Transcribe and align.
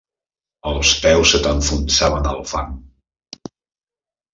Els 0.71 0.93
peus 1.03 1.35
se 1.35 1.43
t'enfonsaven 1.49 2.29
en 2.33 2.41
el 2.41 2.45
fang 2.57 2.77